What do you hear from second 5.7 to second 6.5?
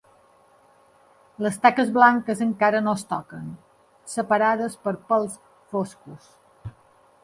foscos.